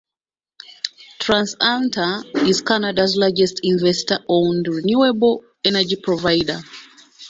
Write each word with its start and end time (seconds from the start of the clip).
TransAlta 1.19 2.33
is 2.49 2.63
Canada's 2.63 3.15
largest 3.15 3.59
investor-owned 3.61 4.65
renewable 4.67 5.43
energy 5.63 5.95
provider. 6.01 6.59